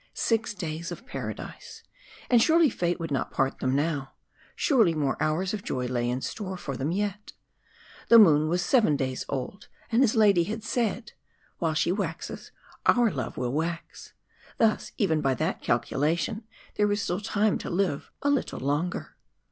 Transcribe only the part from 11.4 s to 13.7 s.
"While she waxes our love will